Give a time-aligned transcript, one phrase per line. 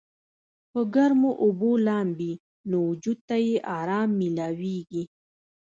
[0.71, 2.31] پۀ ګرمو اوبو لامبي
[2.69, 5.03] نو وجود ته ئې ارام مېلاويږي